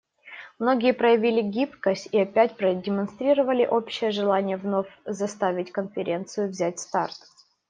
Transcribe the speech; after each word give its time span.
Многие 0.57 0.93
проявили 0.95 1.43
гибкость 1.43 2.09
и 2.11 2.17
опять 2.19 2.57
продемонстрировали 2.57 3.67
общее 3.67 4.09
желание 4.09 4.57
вновь 4.57 4.89
заставить 5.05 5.71
Конференцию 5.71 6.49
взять 6.49 6.79
старт. 6.79 7.17